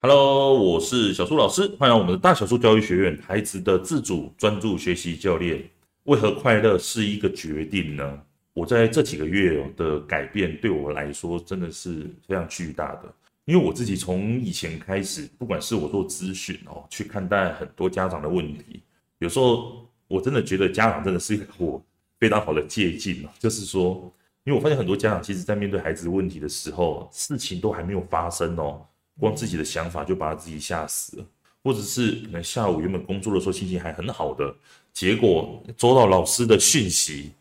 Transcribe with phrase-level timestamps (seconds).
[0.00, 5.68] Hello，我是小苏老师，欢迎我们的大小苏教育学院，孩子的自主专注学习教练。
[6.04, 8.22] 为何快乐是一个决定呢？
[8.52, 13.12] 我在这几个月的改变，对我来说真的是非常巨大的。
[13.44, 18.80] 因为我自己从以前开始，不管是我做咨询哦，去看待很多家长的问题，
[19.18, 21.84] 有时候我真的觉得家长真的是一个我
[22.20, 24.08] 非常好的借镜，就是说，
[24.44, 28.86] 因为我发现很多家长其实在面对孩子问题的时候，事情都还没有发生哦，
[29.18, 31.26] 光自己的想法就把自己吓死了，
[31.62, 34.54] 或者是可能下午原本工作的时候心情还很好的，
[34.92, 37.32] 结果收到老师的讯息。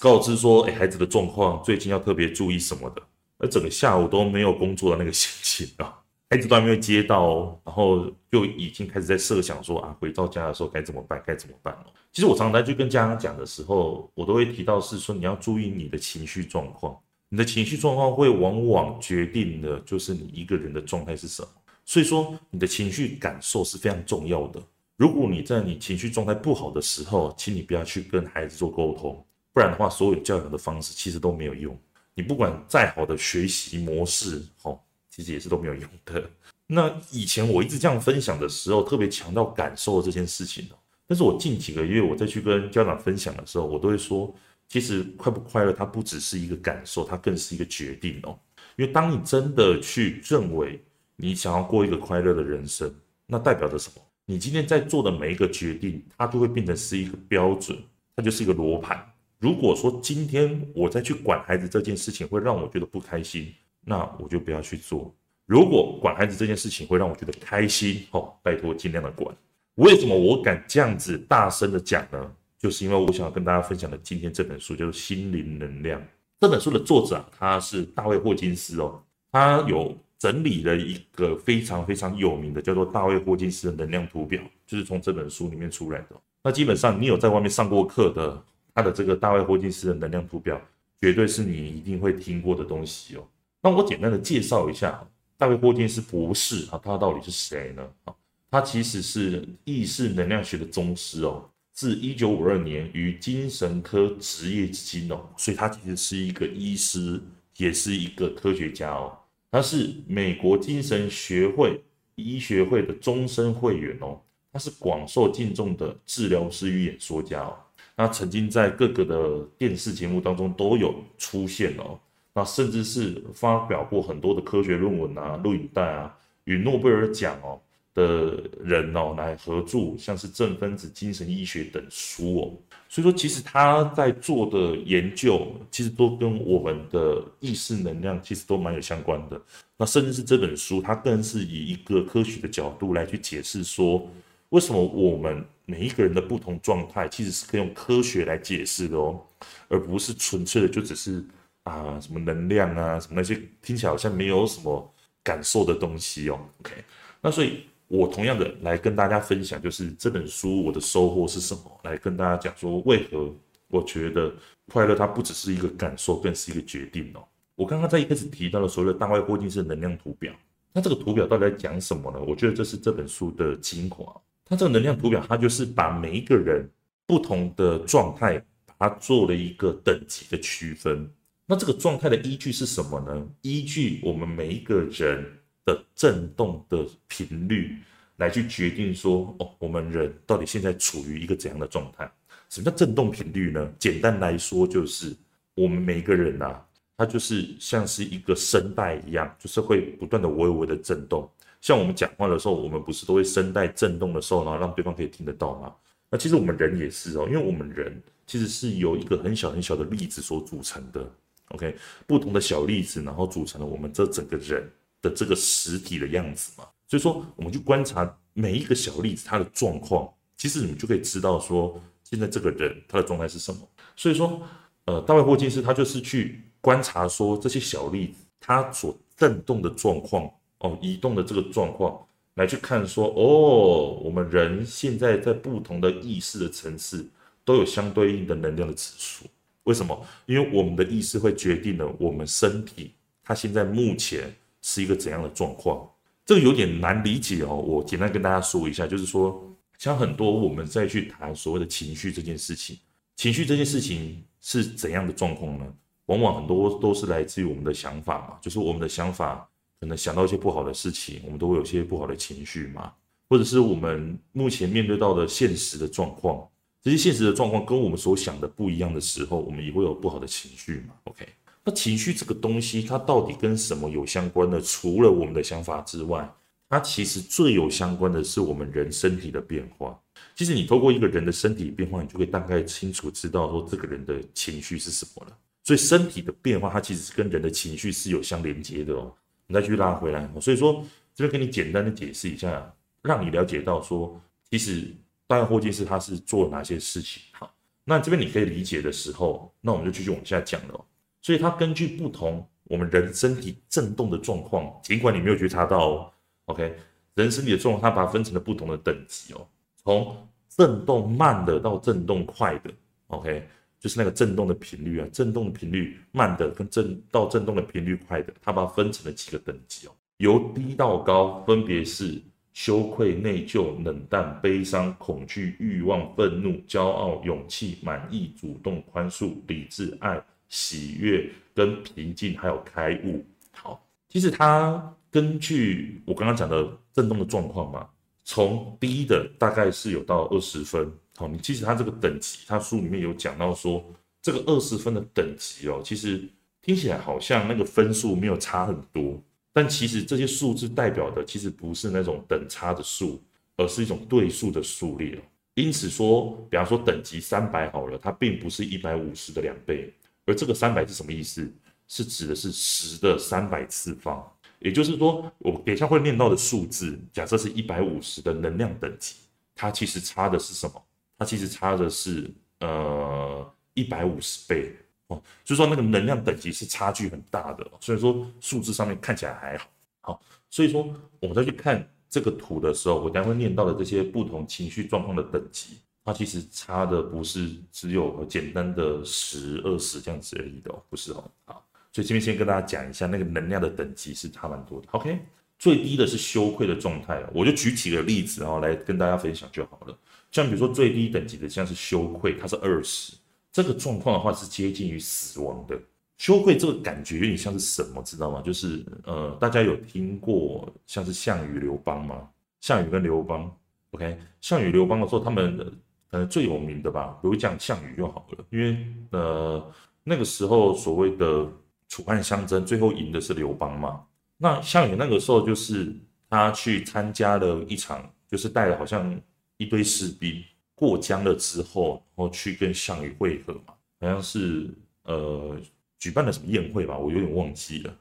[0.00, 3.02] 告知说，哎，孩子的状况最近要特别注意什么的，
[3.38, 11.22] 而整个下午都没有工作的那个 心情啊，孩子都还没有接到，然后就已经开始在设想说啊，回到家的时候该怎么办？
[11.24, 11.76] 该怎么办？
[12.12, 16.98] 其实我常常在去跟家长讲的时候，我都会提到是说，你要注意你的情绪状况，
[17.34, 21.48] 你的情绪状况会往往决定的就是你一个人的状态是什么，
[21.84, 24.62] 所以说你的情绪感受是非常重要的。
[24.96, 29.20] 如果你在你情绪状态不好的时候，请你不要去跟孩子做沟通。
[29.52, 31.76] 不然的话，所有教养的方式其实都没有用。
[32.14, 34.78] 你不管再好的学习模式，哦，
[35.10, 36.30] 其实也是都没有用的。
[36.68, 40.68] 那以前我一直这样分享的时候，特别强调感受这件事情。
[41.04, 44.32] 但是我近几个月我再去跟家长分享的时候，我都会说，
[44.74, 48.36] 其实快不快乐，它不只是一个感受，它更是一个决定哦。
[48.74, 50.82] 因为当你真的去认为
[51.14, 52.92] 你想要过一个快乐的人生，
[53.24, 54.02] 那代表着什么？
[54.24, 57.78] 你今天在做的每一个决定，它就会变成是一个标准，
[58.16, 59.00] 它就是一个罗盘。
[59.38, 65.14] 如果说今天我再去管孩子这件事情会让我觉得不开心，那我就不要去做。
[65.46, 69.32] 如果管孩子这件事情会让我觉得开心，哦，拜托尽量的管。
[69.76, 72.32] 为什么我敢这样子大声的讲呢？
[72.64, 76.00] 就是因为我想要跟大家分享的今天这本书就是《心灵能量》。
[76.40, 78.98] 这本书的作者啊，他是大卫霍金斯哦，
[79.30, 86.16] 他有整理了一个非常非常有名的叫做大卫霍金斯的能量图表，就是从这本书里面出来的。
[86.42, 88.42] 那基本上你有在外面上过课的。
[88.76, 90.60] 他的这个大卫霍金斯的能量图表，
[91.00, 93.24] 绝对是你一定会听过的东西哦。
[93.62, 95.00] 那我简单的介绍一下
[95.36, 97.88] 大卫霍金斯博士啊，他到底是谁呢？
[98.06, 98.14] 啊，
[98.50, 107.20] 他其实是意识能量学的宗师哦，自一九五二年于精神科执业至今哦，所以他其实是一个医师，
[107.56, 109.12] 也是一个科学家哦。
[109.50, 111.80] 他是美国精神学会
[112.14, 114.20] 医学会的终身会员哦，
[114.52, 117.56] 他是广受敬重的治疗师与演说家哦。
[117.96, 121.98] 那曾经在各个的电视节目当中都有出现哦，
[122.32, 127.60] 那甚至是发表过很多的科学论文啊、录影带啊，与诺贝尔奖哦
[127.94, 132.52] 的人哦来合著，像是正分子精神医学等书哦。
[132.88, 139.40] 所以说，其实他在做的研究，其实都跟我们的意识能量其实都蛮有相关的。
[139.76, 144.06] 那甚至是这本书，它更是以一个科学的角度来去解释说，
[144.50, 145.44] 为什么我们。
[145.66, 149.18] 每一个人的不同状态，其实是可以用科学来解释的哦，
[149.66, 151.24] 而不是纯粹的就只是
[151.62, 156.38] 啊什么能量啊什么那些听起来好像没有什么感受的东西哦。
[156.60, 156.74] OK，
[157.22, 163.34] 那所以我同样的来跟大家分享，就是这本书我的收获是什么，来跟大家讲说为何
[163.68, 164.32] 我觉得
[164.68, 167.22] 快乐它不只是一个感受，更是一个决定哦。
[167.54, 170.32] 我刚刚在一开始提到的所谓的大卫霍金斯能量图表，
[170.72, 172.18] 那这个图表到底在讲什么呢？
[172.26, 174.14] 我觉得这是这本书的精华。
[174.44, 176.68] 它这个能量图表，它就是把每一个人
[177.06, 181.08] 不同的状态，把它做了一个等级的区分。
[181.46, 183.26] 那这个状态的依据是什么呢？
[183.42, 185.24] 依据我们每一个人
[185.64, 187.76] 的振动的频率
[188.16, 192.10] 来去决定说，哦，我们人到底现在处于一个怎样的状态？
[192.50, 193.72] 什么叫振动频率呢？
[193.78, 195.14] 简单来说，就是
[195.54, 196.60] 我们每一个人呐，
[196.96, 201.28] 它就是像是一个声带一样，就是会不断的微微的震动。
[201.60, 205.74] 像我们讲话的时候，我们不是都会声带震动的时候，然后让对方可以听得到吗？
[206.10, 211.10] 那其实我们人也是哦，因为我们人其实是由一个很小很小的粒子所组成的。
[211.48, 211.74] OK，
[212.06, 214.70] 不同的小粒子，然后组成了我们这整个人
[215.04, 216.66] 的这个实体的样子嘛。
[216.88, 223.60] 所以说，我们去观察每一个小粒子它的状况，其实你们就可以知道说，现在这个人他的状态是什么。
[223.94, 224.42] 所以说，
[224.86, 230.28] 呃，大卫霍金斯他就是去观察说这些小粒子它所震动的状况。
[230.60, 232.00] 哦，移动的这个状况
[232.36, 237.06] 来去看说，哦，我们人现在在不同的意识的层次
[237.44, 239.26] 都有相对应的能量的指数。
[239.64, 240.06] 为什么？
[240.24, 242.92] 因为我们的意识会决定了我们身体
[243.22, 244.34] 它现在目前
[244.64, 245.86] 是一个怎样的状况。
[246.24, 249.40] 这个有点难理解哦，我简单跟大家说一下，就是说，
[249.78, 252.78] 像很多我们再去谈所谓的情绪这件事情，
[253.16, 255.66] 情绪这件事情是怎样的状况呢？
[256.06, 259.46] 往往很多都是来自于我们的想法嘛，就是我们的想法。
[259.80, 262.90] 可能想到一些不好的事情，我们都会有些不好的情绪嘛，
[263.28, 266.48] 或者是我们目前面对到的现实的状况，
[266.80, 270.94] 这些现实的状况跟我们所想的不一样的时候，我们也会有不好的情绪嘛。
[271.04, 271.26] OK，
[271.64, 274.60] 那情绪这个东西，它到底跟什么有相关的？
[274.60, 276.30] 除了我们的想法之外，
[276.68, 279.98] 它其实最有相关的是我们人身体的变化。
[280.34, 285.36] 其实你透过一个人的身体变化，你就会大概清楚知道说这个人的情绪是什么了。
[285.62, 289.10] 所以身体的变化，它其实是跟人的情绪是有相连接的哦。
[289.46, 290.84] 你再去拉回来，所以说
[291.14, 294.20] 这边跟你简单的解释一下，让你了解到说，
[294.50, 294.94] 其实
[295.26, 297.22] 大卫霍金斯他是做哪些事情。
[297.32, 297.50] 好，
[297.84, 300.84] 那这边你可以理解的时候，那我们就继续往下讲了。
[301.24, 306.12] 所以它根据不同我们人身体震动的状况，尽管你没有觉察到哦
[306.44, 306.76] ，OK，
[307.14, 309.48] 人身体的状况，它把它分成了不同的等级哦，
[309.82, 310.14] 从
[310.50, 312.70] 震动慢的到震动快的
[313.06, 313.48] ，OK。
[313.80, 322.18] 就是那个震动的频率啊，震动的频率慢的跟震到震动的频率快的，它把它分成了几个等级哦，由低到高，分别是
[322.54, 330.18] 羞愧、内疚、冷淡、悲伤、恐惧、欲望、愤怒、骄傲、勇气、满意、主动、宽恕、理智、爱、
[330.48, 333.24] 喜悦跟平静，还有开悟。
[333.52, 337.88] 好，其实它根据我刚刚讲的震动的状况嘛，
[338.24, 340.92] 从低的大概是有到二十分。
[341.16, 343.84] 好，你其实它这个等级，它书里面有讲到说，
[344.20, 346.28] 这个二十分的等级哦，其实
[346.60, 353.22] 听起来好像那个分数没有差很多，但其实这些数字代表的其实不是那种等差的数，
[353.56, 355.16] 而是一种对数的数列。
[355.54, 359.94] 因此说，比方说等级三百好了，它并不是一百五十的两倍，
[360.26, 361.52] 而这个三百是什么意思？
[361.86, 364.26] 是指的是十的三百次方，
[364.58, 369.16] 也就是说，我等一下会念到的数字，假设是一百五十的能量等级，
[369.54, 370.82] 它其实差的是什么？
[371.18, 372.30] 它其实差的是
[372.60, 374.74] 呃一百五十倍
[375.08, 379.68] 哦，所以说那个能量等级是差距很大的，所以说数字上面看起来还好，
[380.00, 380.88] 好，所以说
[381.20, 395.18] 我们再去看这个图的时候，我将会念到的这些不同情绪状况的等级，它其实差的不是只有简单的十、二十这样子而已的，不是哦，好，所以这边先跟大家讲一下那个能量的等级是差蛮多的，OK，
[395.58, 399.98] 最低的是羞愧的状态，我就举几个例子啊来跟大家分享就好了。
[400.30, 403.14] 像比如说最低等级的，像是羞愧，它是二十，
[403.50, 405.80] 这个状况的话是接近于死亡的。
[406.18, 408.42] 羞愧这个感觉有点像是什么，知道吗？
[408.42, 412.28] 就是呃，大家有听过像是项羽、刘邦吗？
[412.60, 413.50] 项羽跟刘邦
[413.90, 415.72] ，OK，项羽、刘邦的时候，他们
[416.14, 419.72] 呃最有名的吧，比如讲项羽就好了，因为呃
[420.02, 421.46] 那个时候所谓的
[421.88, 424.04] 楚汉相争，最后赢的是刘邦嘛。
[424.36, 425.92] 那项羽那个时候就是
[426.30, 429.20] 他去参加了一场，就是带了好像。
[429.56, 430.42] 一堆士兵
[430.74, 434.68] 过江了之后，然后去跟项羽会合嘛，好像是
[435.04, 435.56] 呃
[435.96, 437.96] 举办了什么宴会吧，我有点忘记了。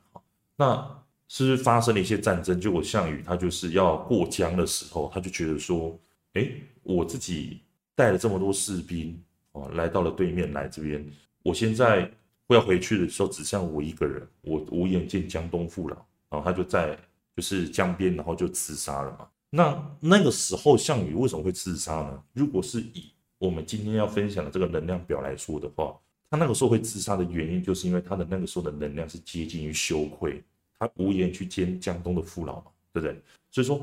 [0.56, 2.60] 那是不是发生了一些战争？
[2.60, 5.96] 结果项羽他就是要过江的时候，他就觉得说，
[6.34, 6.50] 哎，
[6.82, 7.62] 我自己
[7.96, 11.06] 带了这么多士兵哦，来到了对面来这边，
[11.44, 12.10] 我现在
[12.48, 15.96] 会要回去的时候，只剩我一个人，我无颜见江东父老，
[16.30, 16.98] 然后他就在
[17.36, 19.28] 就是江边，然后就自杀了嘛。
[19.50, 22.24] 那那个时候，项羽为什么会自杀呢？
[22.34, 25.96] 如果是以我们今天要分享的这个能量表来说的话，
[26.30, 30.44] 他那个时候会自杀的原因，就是因为他的那个时候的能量是接近于羞愧，
[30.80, 33.22] 他无颜去见江东的父老嘛，对不对？
[33.52, 33.80] 所以说，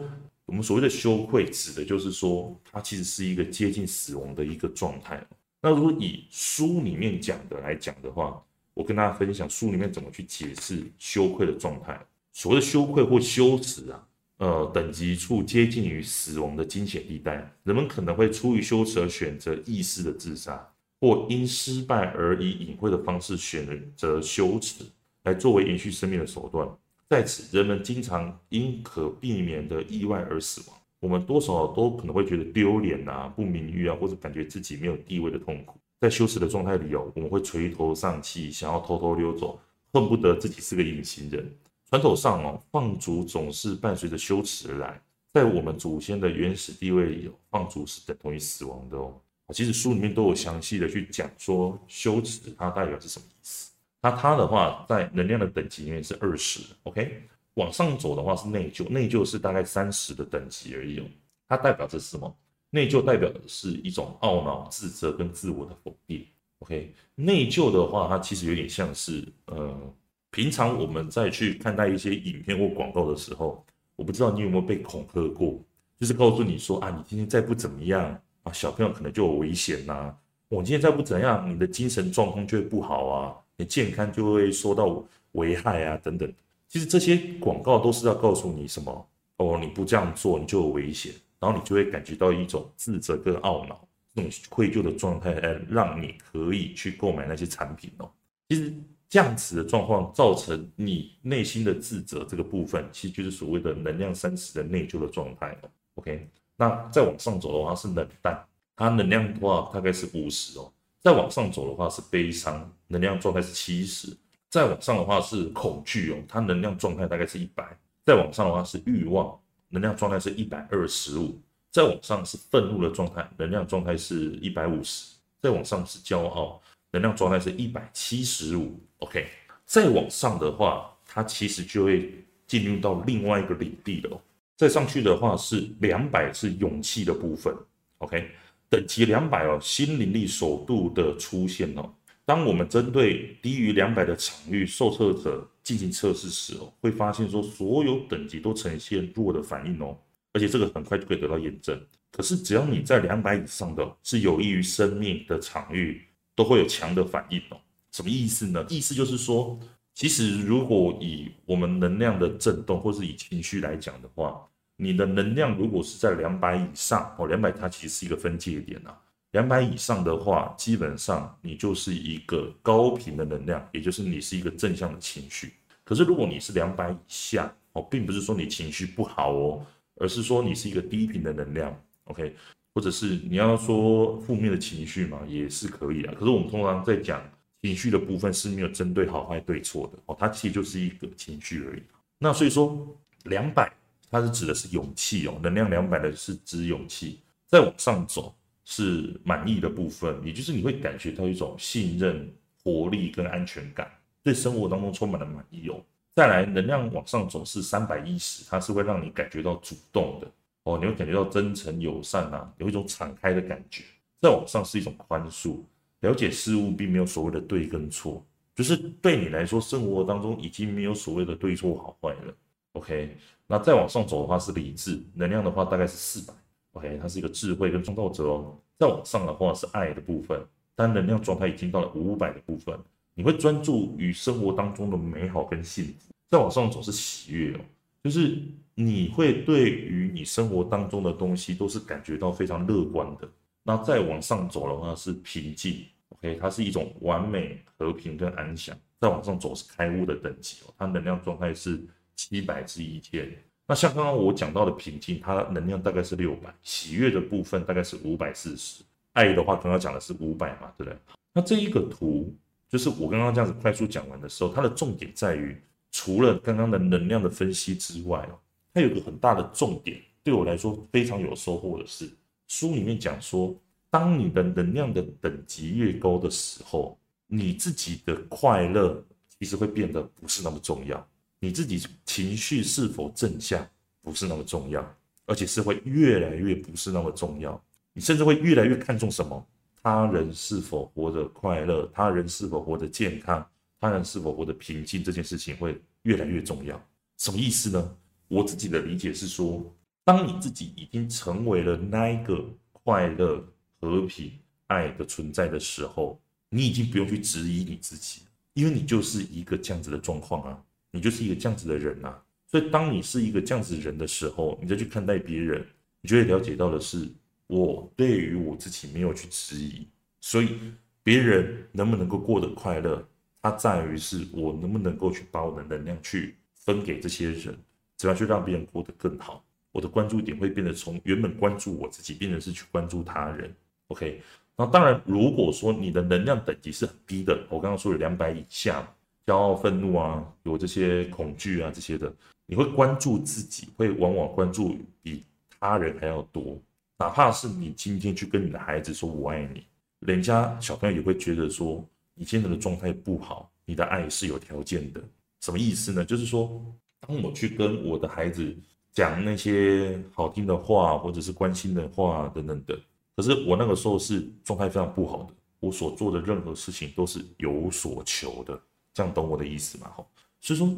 [0.50, 5.24] 我们所谓的羞愧，指的就是说，它其实是一个接近死亡的一个状态。
[5.62, 8.42] 那如果以书里面讲的来讲的话，
[8.74, 12.04] 我跟大家分享书里面怎么去解释羞愧的状态。
[12.32, 14.06] 所谓的羞愧或羞耻啊。
[14.38, 20.66] 呃，等级处接近于死亡的惊险地带，人们可能会出于羞耻而选择意识的自杀，
[20.98, 24.82] 或因失败而以隐晦的方式选择羞耻
[25.24, 26.66] 来作为延续生命的手段。
[27.10, 30.78] 在此，人们经常因可避免的意外而死亡。
[31.00, 35.76] 我们多少都可能会觉得丢脸啊、不名誉啊，或者感觉自己没有地位的痛苦。
[36.00, 39.58] 在羞耻的状态里哦，我们会垂头丧气，想要偷偷溜走，
[39.92, 41.52] 恨不得自己是个隐形人。
[41.90, 45.02] 传统上哦，放逐总是伴随着羞耻而来。
[45.32, 49.20] 在我们祖先的原始地位里，放逐是等同于死亡的哦。
[49.52, 53.69] 其实书里面都有详细的去讲说羞耻它代表是什么意思。
[54.00, 57.22] 那它的话在能量的等级里面是二十，OK。
[57.54, 61.04] 往上走的话是内疚，内疚是大概三十的等级而已哦。
[61.48, 62.34] 它代表着什么？
[62.70, 66.26] 内疚代表的是一种懊恼、自责跟自我的否定。
[66.60, 69.94] OK，内疚的话，它其实有点像是呃。
[70.32, 73.66] 平常我们在去看待一些影片或广告的时候，
[73.96, 75.60] 我不知道你有没有被恐吓过，
[75.98, 80.16] 就是告诉你说啊，你今天再不怎么样啊，小朋友可能就有危险呐、
[80.48, 86.32] 我今天再不怎样，你的精神状况就会不好啊，你健康就会受到危害啊，等等。
[86.66, 89.06] 其实这些广告都是要告诉你什么？
[89.36, 98.10] 哦，你不这样做，你就有危险，然后你就会感觉到一种自责跟懊恼，这种愧疚的状态，来让你可以去购买那些产品哦。
[98.48, 98.72] 其实
[99.08, 105.56] 这样子的状况造成你内心的自责这个部分，其实就是所谓的能量三十的内疚的状态。
[105.96, 108.42] OK，那再往上走的话是冷淡，
[108.76, 110.72] 它能量的话大概是五十哦。
[111.02, 114.14] 再往上走的话是悲伤，能量状态是七十。
[114.50, 117.64] 再往上的话是恐惧哦，它能量状态大概是一百。
[118.04, 119.38] 再往上的话是欲望，
[119.68, 121.40] 能量状态是一百二十五。
[121.70, 125.14] 再往上是愤怒的状态，能量状态是一百五十。
[125.40, 128.78] 再往上是骄傲，能量状态是一百七十五。
[128.98, 129.26] OK，
[129.64, 132.12] 再往上的话，它其实就会
[132.46, 134.20] 进入到另外一个领地了。
[134.56, 137.56] 再上去的话是两百，是勇气的部分。
[137.98, 138.32] OK。
[138.70, 141.92] 等级两百哦，心灵力首度的出现哦。
[142.24, 149.98] 当我们针对低于两百的场域受测者进行测试时哦，会发现说所有等级都呈现弱的反应哦，
[150.32, 151.76] 而且这个很快就可以得到验证。
[152.12, 156.00] 可是只要你在两百以上的，是有益于生命的场域，
[156.36, 157.60] 都会有强的反应哦。
[157.90, 158.64] 什么意思呢？
[158.68, 159.58] 意思就是说，
[159.94, 164.40] 其实如果以我们能量的震动，或是以情绪来讲的话。
[164.80, 168.98] 你的能量如果是在两百以上哦，两百它其实是一个分界点啊。
[169.32, 175.52] 两百以上的话，基本上你就是一个高频的能量，也就是你是一个正向的情绪。
[175.84, 182.34] 可是如果你是两百以下哦，并不是说你情绪不好哦，而是说你是一个低频的能量，OK？
[182.74, 186.14] 或者是你要说负面的情绪嘛，也是可以啊。
[186.18, 187.22] 可是我们通常在讲
[187.62, 191.82] 情绪的部分是没有针对好坏对错的哦，它其实就是一个情绪而已。
[192.18, 192.88] 那所以说
[193.24, 193.70] 两百。
[194.10, 197.20] 它是指的是勇气哦，能量两百的是指勇气。
[197.46, 203.90] 再往上走是满意的部分，也就是你会感觉到一种信任、活力跟安全感，
[204.22, 205.80] 对生活当中充满了满意哦。
[206.14, 210.30] 再来，能量往上走是三百一十，它是会让你感觉到主动的
[210.64, 213.84] 哦，你会感觉到真诚友善啊，有一种敞开的感觉。
[214.20, 215.60] 再往上是一种宽恕，
[216.00, 218.24] 了解事物并没有所谓的对跟错，
[218.54, 222.34] 就是对你来说，生活当中已经没有所谓的对错好坏了。
[222.72, 223.16] OK。
[223.46, 226.32] 那再往上走的话是理智，能量的话大概是四百
[226.74, 228.56] ，OK，它是一个智慧跟创造者哦。
[228.78, 230.40] 再往上的话是爱的部分，
[230.76, 232.78] 当能量状态已经到了五百的部分，
[233.12, 236.12] 你会专注于生活当中的美好跟幸福。
[236.30, 237.60] 再往上走是喜悦哦，
[238.04, 238.40] 就是
[238.76, 243.28] 你会对于你生活当中的东西都是感觉到非常乐观的。
[243.64, 248.78] 那再往上走的话是平静，OK，它是一种完美和平跟安详。
[249.00, 251.84] 再往上走是开悟的等级哦，它能量状态是。
[252.22, 253.26] 七百至一千，
[253.66, 258.82] 那像刚刚我讲到的平静，它能量大概是六百，喜悦的部分大概是五百四十，
[259.14, 260.98] 爱的话刚刚讲的是五百嘛，对不对？
[261.32, 262.30] 那这一个图
[262.68, 265.58] 就是我刚刚这样子快速讲完的时候，它的重点在于，
[265.90, 268.38] 除了刚刚的能量的分析之外哦，
[268.74, 272.06] 它有个很大的重点，对我来说非常有收获的是，
[272.48, 273.56] 书里面讲说，
[273.88, 279.02] 当你的能量的等级越高的时候，你自己的快乐
[279.38, 281.08] 其实会变得不是那么重要。
[281.40, 283.66] 你自己情绪是否正向
[284.02, 287.60] 不是那么重要，而且是会越来越不是那么重要。
[287.94, 289.44] 你甚至会越来越看重什么？
[289.82, 291.90] 他人是否活得快乐？
[291.94, 293.44] 他人是否活得健康？
[293.80, 295.02] 他人是否活得平静？
[295.02, 296.78] 这件事情会越来越重要。
[297.16, 297.96] 什么意思呢？
[298.28, 299.64] 我自己的理解是说，
[300.04, 303.42] 当你自己已经成为了那一个快乐、
[303.80, 304.30] 和平、
[304.66, 306.20] 爱的存在的时候，
[306.50, 308.20] 你已经不用去质疑你自己，
[308.52, 310.62] 因为你就是一个这样子的状况啊。
[310.90, 312.14] 你就是一个这样子的人呐，
[312.46, 315.64] 所以当你是一个这样子人的时候，你再去看待别人，
[316.00, 317.08] 你就会了解到的是，
[317.46, 319.86] 我对于我自己没有去质疑，
[320.20, 320.58] 所以
[321.02, 323.06] 别人能不能够过得快乐，
[323.40, 327.56] 它在于是我能不能够去把我的能量去分给这些人，
[327.96, 329.44] 怎样去让别人过得更好。
[329.72, 333.54] 我的关注点会变得从原本关注我自己，变成是去关注他人。
[333.86, 334.20] OK，
[334.56, 338.92] 那当然，如果说你的能量等级是很低的，我刚刚说的两百以下。
[339.30, 342.12] 骄傲、愤怒啊，有这些恐惧啊，这些的，
[342.46, 345.22] 你会关注自己，会往往关注比
[345.60, 346.58] 他人还要多。
[346.98, 349.64] 哪怕是你今天去跟你的孩子说“我爱你”，
[350.00, 355.00] 人家小朋友也会觉得说你现在的状态不好，你的爱是有条件的。
[355.40, 356.04] 什么意思呢？
[356.04, 356.60] 就是说，
[356.98, 358.52] 当我去跟我的孩子
[358.92, 362.76] 讲那些好听的话，或者是关心的话等等的，
[363.14, 368.60] 可是我那个时候是状态非常不好的，我所做的任何事情都是有所求的。
[369.00, 369.90] 这样懂我的意思吗？
[369.96, 370.04] 哈，
[370.40, 370.70] 所以说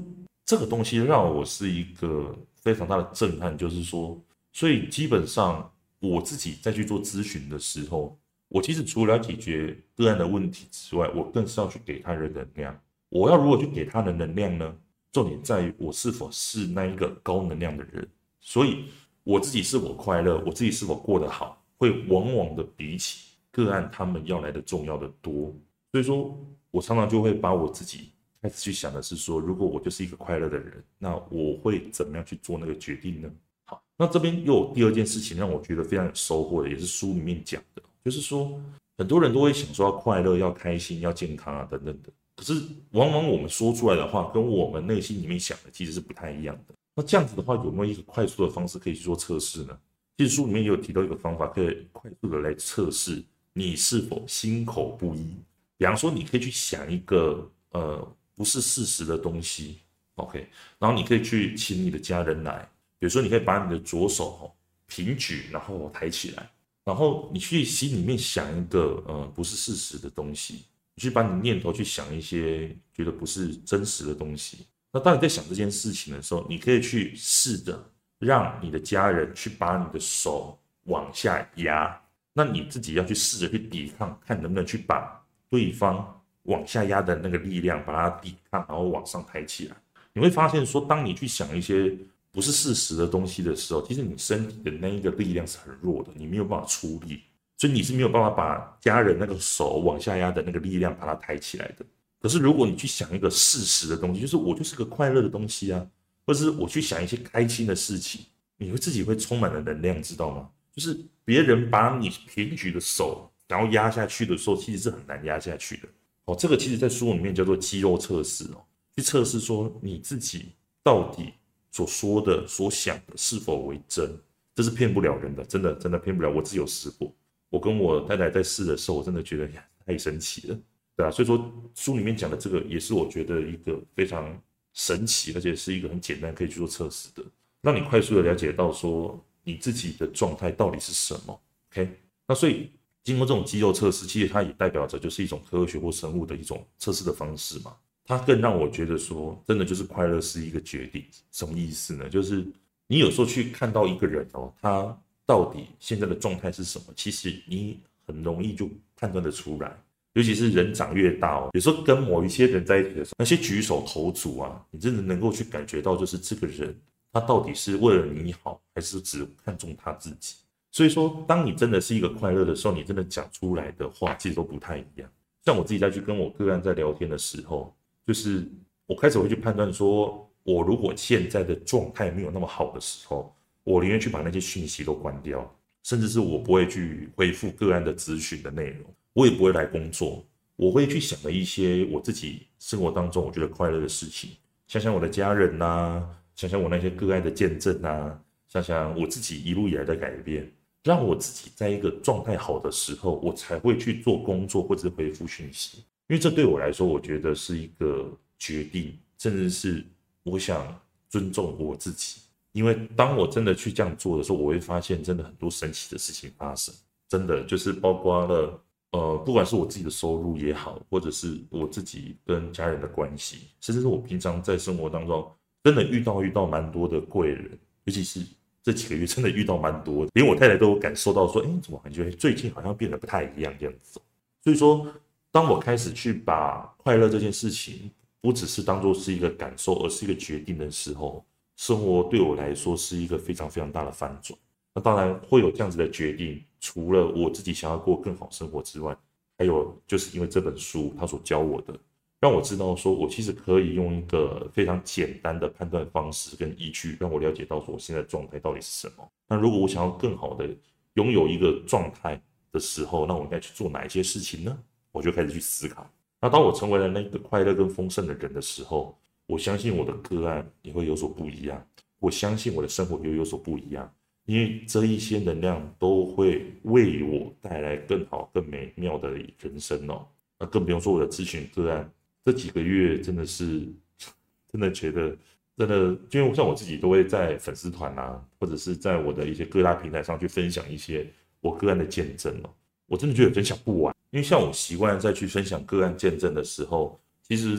[0.45, 4.17] 这个东西让我是一个非常大的震撼，就是说，
[4.53, 12.81] 所以基本上我自己在去做咨询的时候，我其实除了解决个案的问题之外，我更是要去给他人能量。
[13.09, 14.73] 我要如何去给他的能量呢？
[15.11, 18.09] 重点在于我是否是那一个高能量的人。
[18.41, 18.85] 所以
[19.25, 25.53] 我自己是否快乐，我自己是否过得好，会往往的比起个案他们要来的重要的多。
[25.91, 26.39] 所以说
[26.73, 28.11] 我常常就会把我自己
[28.41, 33.31] 开始去想的是说，如果我就是一个快乐的人，那我会怎么样去做那个决定呢？
[33.67, 38.61] 好，那这边又有第二件事情让我觉得非常有收获的，也是书里面讲的，就是说
[38.99, 42.55] 很多人都会想说要快乐、要开心、要健康啊等等的，可是
[42.91, 46.75] 往往我们说出来的话跟我们内心里面想的其实是不太一样的。
[46.95, 49.79] 那这样子的话，有没有一个快速的方式可以去做测试呢？
[50.19, 55.35] 其实书里面也有提到一个方法，可以快速的来测试你是否心口不一。
[55.83, 59.81] 比方说，你可以去想一个呃不是事实的东西
[60.15, 60.49] ，OK，
[60.79, 62.61] 然后你可以去请你的家人来，
[63.01, 64.55] 比如说你可以把你的左手
[64.87, 66.49] 平举，然后抬起来，
[66.85, 74.65] 然后你去心里面想一个呃不是事实的东西，你去把你念头去想一些觉得不是真实的东西。
[74.93, 77.85] 那当你在想这件事情的时候，你可以去试着
[78.21, 82.01] 让你的家人去把你的手往下压，
[82.33, 85.21] 那你自己要去试着去抵抗，看能不能去把
[85.53, 89.77] 对方往下压的那个力量把它抵抗，然后往上抬起来。
[90.15, 91.95] 你会发现说，当你去想一些
[92.31, 97.21] 不是事实的东西的时候，其实你身体的那一个力量是很弱的，你没有办法出力，
[97.59, 101.85] 所以你是没有办法把家人那个手往下压的那个力量把它抬起来的。
[102.19, 105.87] 可是，如果你去想一个事实的东西，就是我就是个快乐的东西啊，
[106.27, 108.25] 或者是我去想一些开心的事情，
[108.57, 110.49] 你会自己会充满了能量，知道吗？
[110.73, 115.89] 就是别人把你平举的手，然后压下去的时候，其实是很难压下去的。
[116.25, 121.33] 哦，这个其实在书里面叫做肌肉测试哦，去测试说你自己到底
[121.71, 124.17] 所说的、所想的是否为真，
[124.55, 126.31] 这是骗不了人的，真的真的骗不了。
[126.31, 127.13] 我自己有试过，
[127.51, 130.59] 我跟我太太在试的时候，我真的觉得呀，太神奇了。
[130.95, 134.41] 对啊，所以说书里面讲的这个也是我觉得一个非常
[134.75, 137.25] 神奇，而且是一个很简单可以去做测试的，
[137.63, 141.41] 让你快速的了解到说你自己的状态到底是什么。
[141.73, 141.91] OK，
[142.29, 142.71] 那所以
[143.05, 147.75] 经过这种肌肉测试，其实它也代表着就是一种科学或生物的一种测试的方式嘛。
[148.05, 151.05] 它更让我觉得说，真的就是快乐是一个决定。
[151.31, 152.09] 什么意思呢？
[152.09, 152.45] 就是
[152.87, 159.77] 你有时候去看到一个人哦，他到底现在的状态是什么，其实你很容易就判断得出来。
[160.15, 166.79] 尤其是人长越大哦，有时候跟某一些人在一起的时候，那些举手投足啊，你真的能够去感觉到，就是这个人
[167.13, 170.35] 他到底是为了你好，还是只看重他自己。
[170.73, 175.09] 所以说，当你真的是一个快乐的时候，你真的讲出来的话，其实都不太一样。
[175.45, 178.51] 像我自己在去跟我个案在聊天的时候，就是
[178.87, 188.87] 我开始会去判断说，我如果现在的状态没有那么好的时候，我宁愿去把那些讯息都关掉，甚至是我不会去回复个案的咨询的内容。
[189.13, 190.25] 我也不会来工作，
[190.57, 194.31] 我会去想的一些我自己生活当中我觉得快乐的事情，
[194.67, 196.03] 想想我的家人呐、
[196.35, 200.51] 想想我那些个案的见证呐、想想我自己一路以来的改变，
[200.83, 209.85] 让我自己在一个状态好的时候，我才会去做工作或者回复讯息，因为这对我来说，我觉得是一个决定，甚至是
[210.23, 212.21] 我想尊重我自己，
[212.53, 216.75] 因为当我真的去这样做的时候，我会发现真的很多神奇的事情发生，
[217.09, 218.63] 真的就是包括了。
[218.93, 225.33] 呃，不管是我自己的收入也好，或者是我自己跟家人的关系，甚至是我平常在生活当中，
[225.65, 228.21] 真的遇到遇到蛮多的贵人，尤其是
[228.63, 234.01] 这几个月，真的遇到蛮多的，连我太太都有感受到说，哎，怎么感觉最近好像变得不太一样这样子。
[234.43, 234.87] 所以说，
[235.31, 241.25] 当我开始去把快乐这件事情，不只是当做是一个感受，而是一个决定的时候，
[241.57, 244.39] 生活对我来说是一个非常非常大的翻转。
[244.75, 248.97] 那当然会有这样子的决定，除了我自己想要过更好生活之外，
[249.39, 251.75] 还有就是因为这本书他所教我的，
[252.23, 259.11] 让我知道说我其实可以用一个非常简单的判断方式跟依据，让我了解到说我现在状态到底是什么。
[259.29, 260.49] 那如果我想要更好的
[260.95, 264.57] 拥有一个状态的时候，那我应该去做哪一些事情呢？
[264.93, 265.85] 我就开始去思考。
[266.21, 271.61] 那当我成为了那个快乐跟丰盛的人的时候，我相信我的个案也会有所不一样，
[271.99, 273.93] 我相信我的生活也会有所不一样。
[274.27, 280.07] 因为这一些能量都会为我带来更好、更美妙的人生哦。
[280.39, 281.93] 那更不用说我的咨询个案，
[282.25, 283.67] 这几个月真的是，
[284.53, 285.17] 真的觉得，
[285.57, 291.07] 真的，因为像我自己都会在粉丝团啊，或者是在我的一些各大平台上去分享一些
[291.41, 292.51] 我个案的见证哦。
[292.87, 297.59] 我真的觉得分享不完，因为像我习惯再去分享个案见证的时候，其实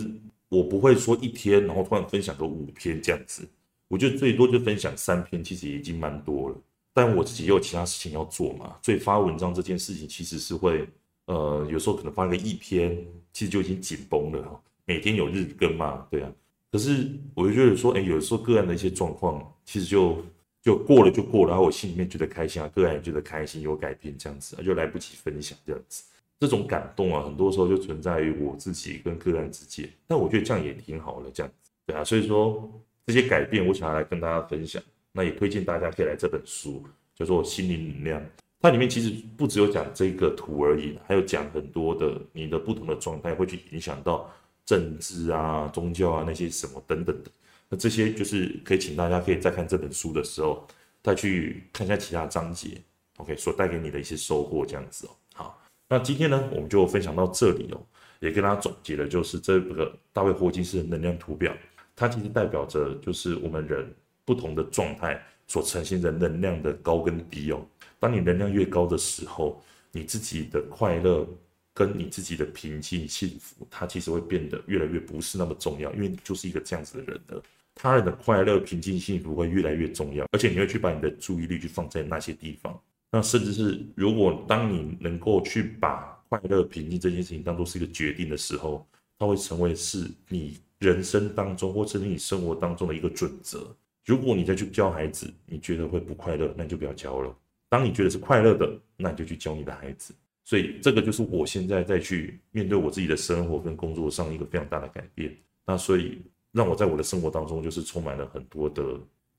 [0.50, 3.48] 我不会说一天，然后突然分享个五篇这样子。
[3.88, 6.56] 我觉得最多就分享三篇，其实已经蛮多了。
[6.94, 10.88] 但我自己也有其他事情要做嘛，所以发文章这件事情其实是会，
[11.26, 12.98] 呃，有时候可能发个一篇，
[13.32, 14.62] 其实就已经紧绷了哈。
[14.86, 16.32] 每天有日更嘛，对啊。
[16.72, 20.24] 可是我就觉得说，哎，有时候个案的一些状况，其实就
[20.62, 26.04] 就过了就过了，然后我心里面觉得开心啊，个案也觉得开心，有改变这样子，就来不及分享这样子。
[26.40, 29.90] 这种感动啊，很多时候就存在于我自己跟个案之间。
[30.08, 32.04] 但我觉得这样也挺好的，这样子，对啊。
[32.04, 32.70] 所以说
[33.06, 34.84] 这些改变，我想要来跟大家分享。
[35.14, 36.84] 那也推荐大家可以来这本书，
[37.16, 38.22] 叫做《心灵能量》。
[38.64, 44.32] 它里面其实不只有讲这个图而已，还有讲很多的你的不同的状态会去影响到
[44.66, 47.30] 政治啊、宗教啊那些什么等等的。
[47.68, 50.66] 那这些就是可以请大家可以在看这本书的时候
[51.02, 52.82] 再去看一下其他章节
[53.18, 55.10] ，OK，所带给你的一些收获这样子哦。
[55.34, 57.82] 好，那今天呢，我们就分享到这里哦，
[58.22, 61.54] 也跟大家总结的，就是这个大卫霍金斯的能量图表，
[61.98, 67.60] 它其实代表着就是我们人不同的状态所呈现的能量的高跟低哦。
[68.04, 69.64] 当你能量越高的时候，
[69.94, 71.26] 你自己的快乐
[71.74, 77.42] 跟你自己的平静幸福，它其实会变得越来越不是那么重要，因为你就是一个这样子的人了。
[77.76, 82.78] 他人的快乐、平静、幸福会越来越重要，而且你会去把你的注意力去放在那些地方。
[83.10, 88.86] 那甚至是如果当你能够去把快乐、平静这件事情当做是一个决定的时候，
[89.18, 93.74] 它会成为是你人生当中或者是你生活当中的一个准则。
[94.04, 97.34] 如果你再去教孩子，你觉得会不快乐，那你就不要教了。
[97.74, 100.14] 当你觉得是快乐的，那你就去教你的孩子。
[100.44, 105.36] 所以这个就是我现在在去面对我自己的生活跟工作上一个非常大的改变。
[105.66, 108.84] 那所以让我在我的生活当中就是充满了很多的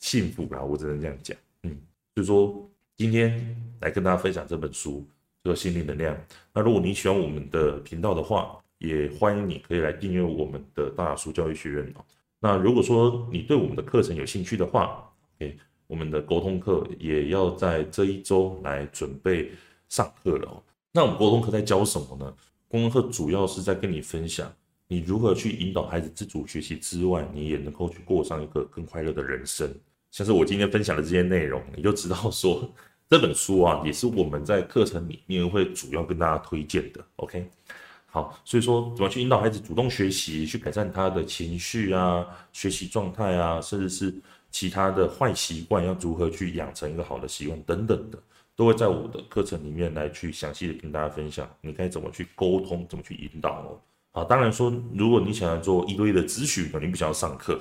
[0.01, 1.39] 幸福吧，我只能这样讲。
[1.63, 1.77] 嗯，
[2.17, 5.07] 所以说今天来跟大家分享这本书，
[5.45, 6.21] 这个心灵能量。
[6.53, 11.95] 那如果你喜欢我们的频道的话，也欢迎你可以来订阅我们的大雅书教育学院。
[12.41, 15.57] 那如果说你对我们的课程有兴趣的话，OK。
[15.95, 19.53] 我们的沟通课也要在这一周来准备
[19.89, 20.61] 上课了哦。
[20.91, 22.35] 那我们沟通课在教什么呢？
[22.69, 24.53] 沟通课主要是在跟你分享
[24.89, 29.73] 你如何去引导孩子自主学习之外，你也能够去过上一个更快乐的人生。
[30.11, 32.69] 像是我今天分享的这些内容，你就知道说
[33.09, 37.01] 这本书啊，也是我们在课程里面会主要跟大家推荐的。
[37.17, 37.49] OK，
[38.07, 44.13] 好，所以说怎么去引导孩子主动学习，去改善他的情绪啊、学习状态啊，甚至是。
[44.55, 48.17] 其他的坏习惯要如何去养成一个好的习惯等等的，
[48.55, 51.45] 都会在我的课程里面来去详细的跟大家分享。
[51.61, 53.81] 你该怎么去沟通，怎么去引导哦。
[54.13, 57.61] 好，当然说，如果你想要做一对一的咨询，你不想要上课，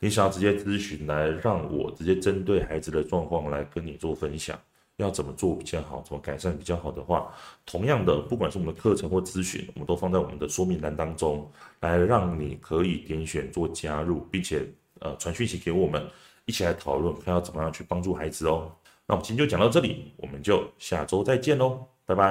[0.00, 4.60] 你想要直接咨询来让我直接针对孩子的状况来跟你做分享，
[4.98, 7.32] 要怎么做比较好，怎么改善比较好的话，
[7.64, 14.70] 同样的，不管是我们的课程或咨询，我们都放在我们的说明栏当中，来让你可以点选做加入，并且。
[15.00, 16.04] 呃，传讯息给我们，
[16.46, 18.70] 一起来讨论，看要怎么样去帮助孩子哦。
[19.06, 22.24] 那我们今天就讲到这里，我们就下周再见喽，拜拜。